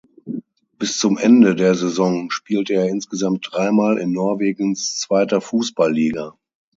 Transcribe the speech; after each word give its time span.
Bis 0.79 0.97
zum 0.97 1.19
Ende 1.19 1.53
der 1.53 1.75
Saison 1.75 2.31
spielte 2.31 2.73
er 2.73 2.89
insgesamt 2.89 3.47
dreimal 3.51 3.99
in 3.99 4.11
Norwegens 4.13 4.97
zweiter 4.97 5.41
Fußballliga. 5.41 6.35